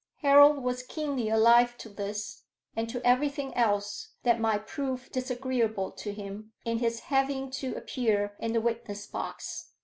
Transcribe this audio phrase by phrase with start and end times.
[0.23, 6.11] Harold was keenly alive to this, and to everything else that might prove disagreeable to
[6.11, 9.73] him in his having to appear in the witness box.